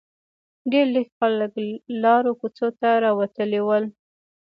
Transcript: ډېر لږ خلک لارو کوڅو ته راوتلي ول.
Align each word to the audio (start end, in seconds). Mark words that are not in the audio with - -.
ډېر 0.71 0.85
لږ 0.95 1.07
خلک 1.19 1.53
لارو 2.03 2.31
کوڅو 2.39 2.67
ته 2.79 2.89
راوتلي 3.05 3.61
ول. 3.63 3.85